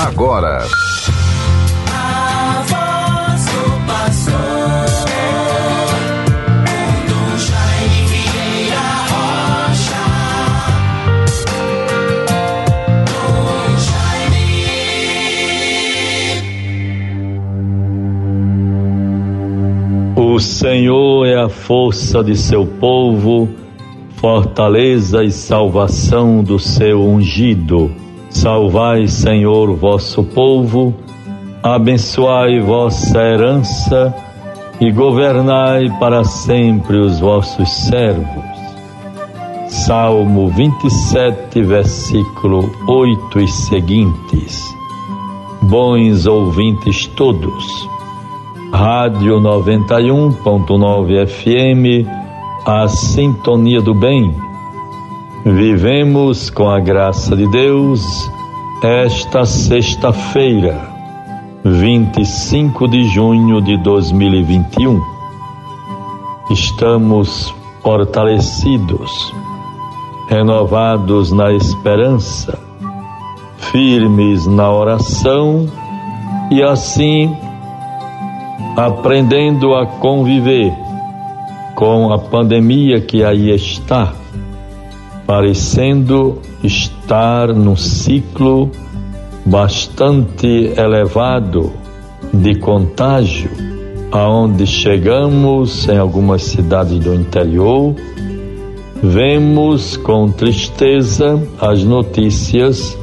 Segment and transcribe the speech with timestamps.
[0.00, 0.64] agora.
[20.16, 23.48] O Senhor é a força de seu povo,
[24.16, 28.09] fortaleza e salvação do seu ungido.
[28.30, 30.94] Salvai, Senhor, vosso povo,
[31.62, 34.14] abençoai vossa herança
[34.80, 38.44] e governai para sempre os vossos servos.
[39.68, 44.64] Salmo 27, versículo 8 e seguintes.
[45.62, 47.64] Bons ouvintes todos.
[48.72, 52.06] Rádio 91.9 FM,
[52.64, 54.49] a sintonia do bem
[55.44, 58.30] Vivemos com a graça de Deus
[58.82, 60.78] esta sexta-feira,
[61.64, 65.00] 25 de junho de 2021.
[66.50, 69.10] Estamos fortalecidos,
[70.28, 72.58] renovados na esperança,
[73.72, 75.66] firmes na oração
[76.50, 77.34] e assim
[78.76, 80.70] aprendendo a conviver
[81.74, 84.19] com a pandemia que aí está
[85.30, 88.68] parecendo estar num ciclo
[89.46, 91.72] bastante elevado
[92.34, 93.48] de contágio,
[94.10, 97.94] aonde chegamos em algumas cidades do interior,
[99.00, 102.98] vemos com tristeza as notícias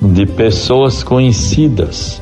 [0.00, 2.20] de pessoas conhecidas,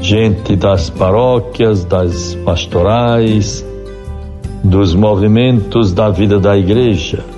[0.00, 3.66] gente das paróquias, das pastorais,
[4.62, 7.34] dos movimentos da vida da igreja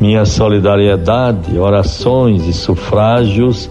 [0.00, 3.68] minha solidariedade, orações e sufrágios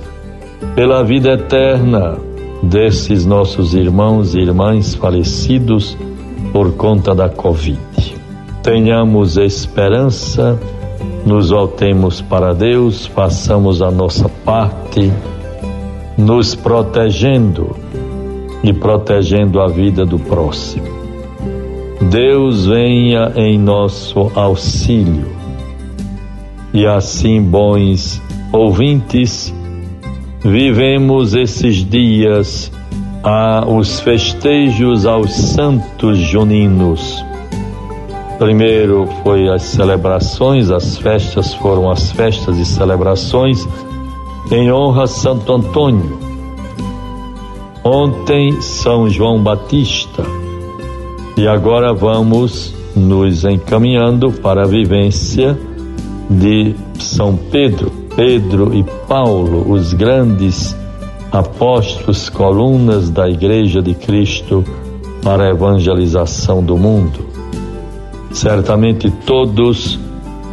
[0.75, 2.17] pela vida eterna
[2.61, 5.97] desses nossos irmãos e irmãs falecidos
[6.51, 7.79] por conta da Covid.
[8.61, 10.59] Tenhamos esperança,
[11.25, 15.11] nos voltemos para Deus, façamos a nossa parte,
[16.17, 17.75] nos protegendo
[18.63, 20.97] e protegendo a vida do próximo.
[22.01, 25.36] Deus venha em nosso auxílio
[26.73, 29.53] e assim, bons ouvintes,
[30.41, 32.71] vivemos esses dias
[33.23, 37.23] a os festejos aos santos juninos.
[38.37, 43.67] Primeiro foi as celebrações, as festas foram as festas e celebrações
[44.51, 46.19] em honra a Santo Antônio.
[47.83, 50.23] Ontem São João Batista.
[51.35, 55.57] E agora vamos nos encaminhando para a vivência
[56.29, 60.75] de São Pedro, Pedro e Paulo, os grandes
[61.31, 64.63] apóstolos, colunas da Igreja de Cristo
[65.23, 67.25] para a evangelização do mundo.
[68.31, 69.99] Certamente todos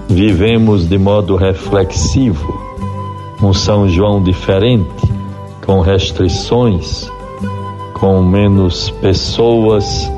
[0.09, 2.55] vivemos de modo reflexivo,
[3.43, 4.89] um São João diferente,
[5.65, 7.11] com restrições,
[7.95, 10.11] com menos pessoas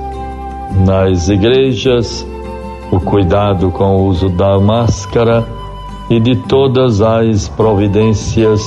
[0.84, 2.27] nas igrejas
[2.91, 5.47] o cuidado com o uso da máscara
[6.08, 8.60] e de todas as providências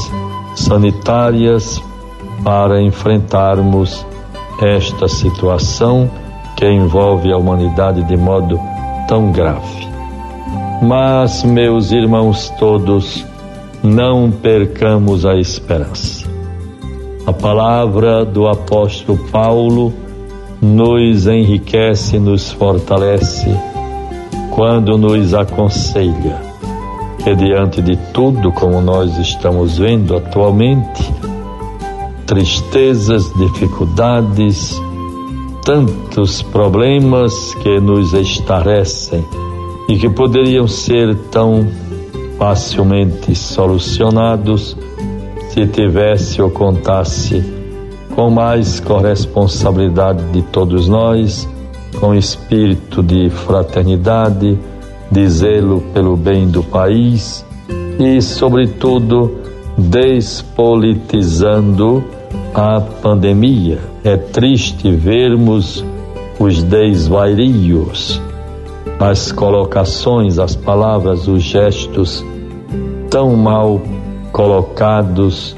[0.56, 1.82] sanitárias
[2.44, 4.06] para enfrentarmos
[4.62, 6.10] esta situação
[6.58, 8.60] que envolve a humanidade de modo
[9.08, 9.88] tão grave.
[10.82, 13.26] Mas, meus irmãos todos,
[13.82, 16.28] não percamos a esperança.
[17.26, 19.94] A palavra do apóstolo Paulo
[20.62, 23.69] nos enriquece, nos fortalece
[24.52, 26.50] quando nos aconselha
[27.24, 31.14] que diante de tudo como nós estamos vendo atualmente,
[32.26, 34.82] tristezas, dificuldades,
[35.64, 39.24] tantos problemas que nos estarecem
[39.90, 41.68] e que poderiam ser tão
[42.38, 44.78] facilmente solucionados
[45.50, 47.44] se tivesse ou contasse
[48.16, 51.48] com mais corresponsabilidade de todos nós
[52.00, 54.60] com espírito de fraternidade,
[55.12, 57.44] de zelo pelo bem do país
[58.00, 59.40] e, sobretudo,
[59.78, 62.04] despolitizando
[62.54, 63.80] a pandemia.
[64.04, 65.84] É triste vermos
[66.40, 68.22] os desvarios,
[69.00, 72.26] as colocações, as palavras, os gestos
[73.10, 73.82] tão mal
[74.32, 75.56] colocados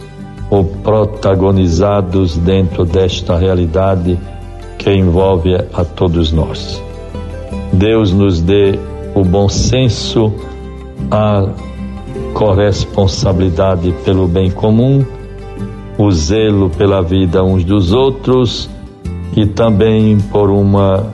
[0.49, 4.17] ou protagonizados dentro desta realidade
[4.81, 6.83] que envolve a todos nós.
[7.71, 8.77] Deus nos dê
[9.13, 10.33] o bom senso,
[11.11, 11.47] a
[12.33, 15.05] corresponsabilidade pelo bem comum,
[15.99, 18.69] o zelo pela vida uns dos outros
[19.35, 21.13] e também por uma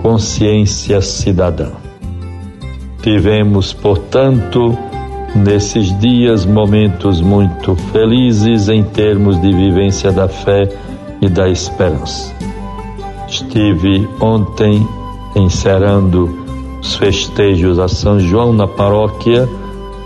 [0.00, 1.72] consciência cidadã.
[3.02, 4.78] Tivemos, portanto,
[5.34, 10.68] nesses dias momentos muito felizes em termos de vivência da fé
[11.20, 12.32] e da esperança.
[13.28, 14.86] Estive ontem
[15.36, 16.46] encerrando
[16.80, 19.48] os festejos a São João na paróquia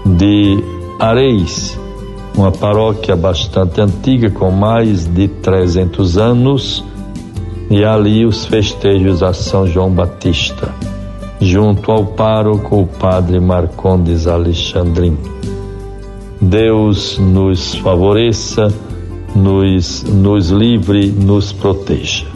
[0.04, 0.62] de
[0.98, 1.78] Areis,
[2.36, 6.84] uma paróquia bastante antiga, com mais de 300 anos,
[7.70, 10.74] e ali os festejos a São João Batista,
[11.40, 15.18] junto ao pároco, o padre Marcondes Alexandrino.
[16.40, 18.66] Deus nos favoreça,
[19.34, 22.31] nos, nos livre, nos proteja.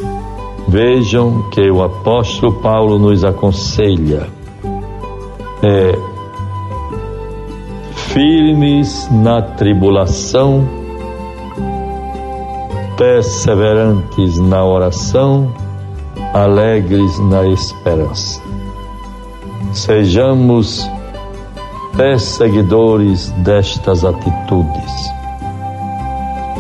[0.76, 4.28] Vejam que o apóstolo Paulo nos aconselha
[5.62, 5.98] é,
[8.12, 10.68] firmes na tribulação,
[12.98, 15.50] perseverantes na oração,
[16.34, 18.42] alegres na esperança.
[19.72, 20.86] Sejamos
[21.96, 24.92] perseguidores destas atitudes.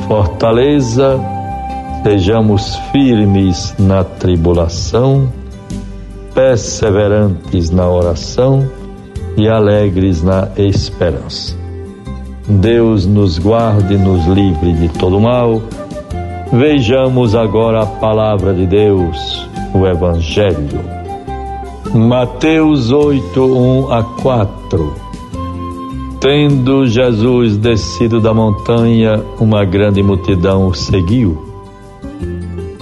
[0.08, 1.20] Fortaleza,
[2.06, 5.28] sejamos firmes na tribulação,
[6.32, 8.70] perseverantes na oração
[9.36, 11.58] e alegres na esperança.
[12.48, 15.60] Deus nos guarde e nos livre de todo mal.
[16.52, 20.78] Vejamos agora a palavra de Deus, o Evangelho.
[21.92, 24.94] Mateus 8, 1 a 4.
[26.20, 31.55] Tendo Jesus descido da montanha, uma grande multidão o seguiu.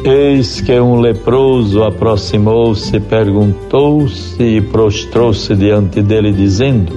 [0.05, 6.93] Eis que um leproso aproximou-se, perguntou-se e prostrou-se diante dele, dizendo: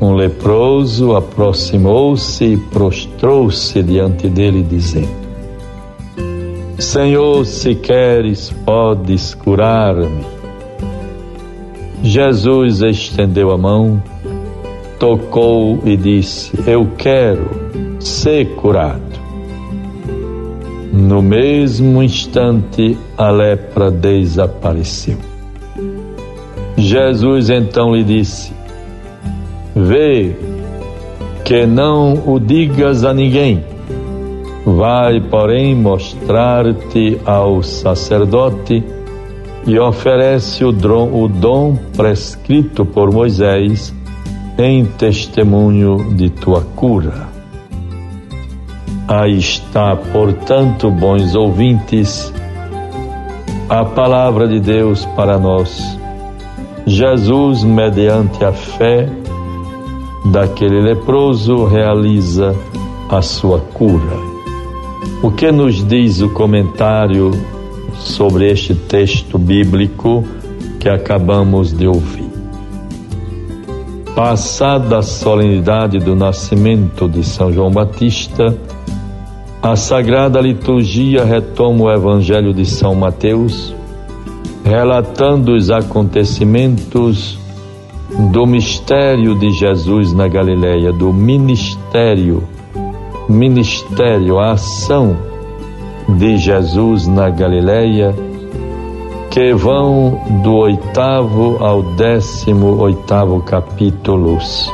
[0.00, 5.08] Um leproso aproximou-se e prostrou-se diante dele, dizendo:
[6.78, 10.24] Senhor, se queres, podes curar-me.
[12.02, 14.02] Jesus estendeu a mão,
[14.98, 17.48] tocou e disse: Eu quero
[17.98, 19.17] ser curado.
[20.92, 25.18] No mesmo instante, a lepra desapareceu.
[26.76, 28.52] Jesus então lhe disse:
[29.74, 30.34] Vê
[31.44, 33.64] que não o digas a ninguém.
[34.64, 38.84] Vai, porém, mostrar-te ao sacerdote
[39.66, 43.94] e oferece o dom, o dom prescrito por Moisés
[44.58, 47.27] em testemunho de tua cura.
[49.08, 52.30] Aí está, portanto, bons ouvintes,
[53.66, 55.98] a palavra de Deus para nós.
[56.86, 59.08] Jesus, mediante a fé
[60.26, 62.54] daquele leproso, realiza
[63.08, 64.18] a sua cura.
[65.22, 67.30] O que nos diz o comentário
[67.94, 70.22] sobre este texto bíblico
[70.78, 72.28] que acabamos de ouvir?
[74.14, 78.54] Passada a solenidade do nascimento de São João Batista,
[79.62, 83.74] a Sagrada Liturgia retoma o Evangelho de São Mateus,
[84.64, 87.38] relatando os acontecimentos
[88.32, 92.44] do mistério de Jesus na Galileia, do ministério,
[93.28, 95.16] ministério, a ação
[96.08, 98.14] de Jesus na Galileia,
[99.28, 104.72] que vão do oitavo ao décimo oitavo capítulos.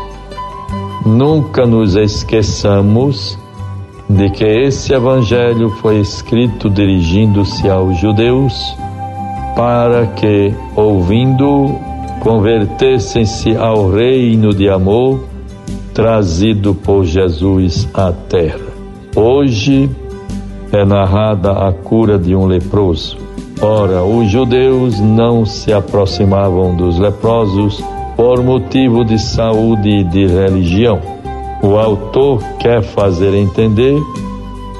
[1.05, 3.38] Nunca nos esqueçamos
[4.09, 8.77] de que esse evangelho foi escrito dirigindo-se aos judeus
[9.57, 11.75] para que, ouvindo,
[12.21, 15.25] convertessem-se ao reino de amor
[15.93, 18.75] trazido por Jesus à terra.
[19.15, 19.89] Hoje
[20.73, 23.17] é narrada a cura de um leproso.
[23.63, 27.83] Ora, os judeus não se aproximavam dos leprosos
[28.17, 31.15] por motivo de saúde e de religião
[31.64, 33.99] o autor quer fazer entender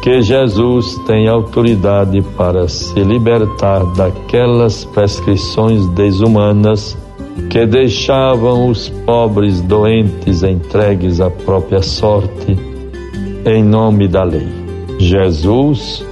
[0.03, 6.95] que Jesus tem autoridade para se libertar daquelas prescrições desumanas
[7.49, 12.55] que deixavam os pobres doentes entregues à própria sorte
[13.47, 14.47] em nome da lei.
[14.99, 16.05] Jesus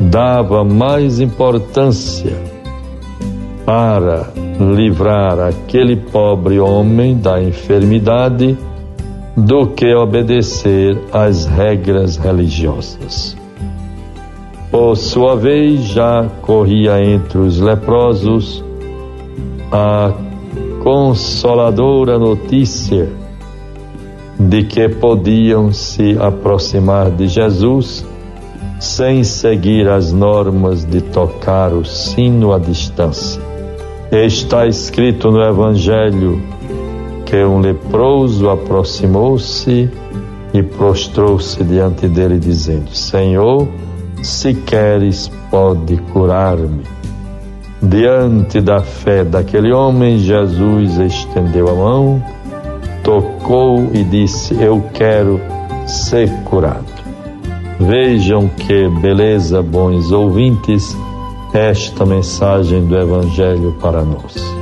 [0.00, 2.36] dava mais importância
[3.66, 8.56] para livrar aquele pobre homem da enfermidade
[9.38, 13.36] do que obedecer às regras religiosas.
[14.70, 18.64] Por sua vez, já corria entre os leprosos
[19.70, 20.12] a
[20.82, 23.08] consoladora notícia
[24.38, 28.04] de que podiam se aproximar de Jesus
[28.80, 33.42] sem seguir as normas de tocar o sino à distância.
[34.10, 36.40] Está escrito no Evangelho
[37.28, 39.90] que um leproso aproximou-se
[40.54, 43.68] e prostrou-se diante dele, dizendo: Senhor,
[44.22, 46.84] se queres, pode curar-me.
[47.82, 52.22] Diante da fé daquele homem, Jesus estendeu a mão,
[53.04, 55.38] tocou e disse: Eu quero
[55.86, 56.98] ser curado.
[57.78, 60.96] Vejam que beleza, bons ouvintes,
[61.52, 64.57] esta mensagem do Evangelho para nós.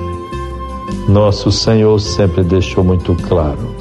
[1.08, 3.74] Nosso Senhor sempre deixou muito claro: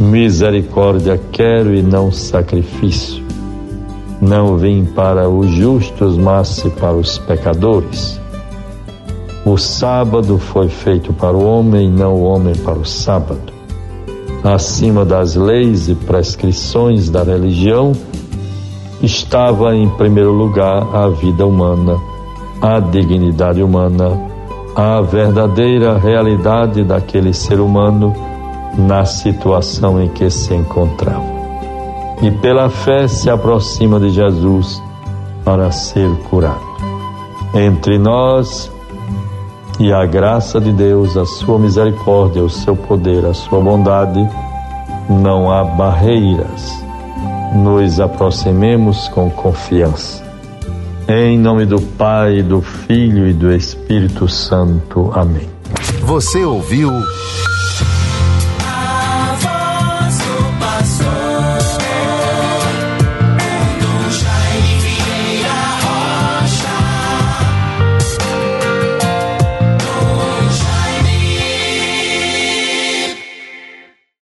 [0.00, 3.22] misericórdia quero e não sacrifício.
[4.20, 8.18] Não vim para os justos, mas para os pecadores.
[9.44, 13.52] O sábado foi feito para o homem, não o homem para o sábado.
[14.42, 17.92] Acima das leis e prescrições da religião,
[19.02, 22.00] estava em primeiro lugar a vida humana,
[22.62, 24.25] a dignidade humana,
[24.76, 28.14] a verdadeira realidade daquele ser humano
[28.76, 31.34] na situação em que se encontrava
[32.22, 34.82] e pela fé se aproxima de Jesus
[35.44, 36.60] para ser curado.
[37.54, 38.70] Entre nós
[39.78, 44.28] e a graça de Deus, a sua misericórdia, o seu poder, a sua bondade,
[45.08, 46.84] não há barreiras.
[47.54, 50.25] Nos aproximemos com confiança.
[51.08, 55.12] Em nome do Pai, do Filho e do Espírito Santo.
[55.14, 55.48] Amém.
[56.00, 56.90] Você ouviu.
[58.64, 61.25] A voz do pastor.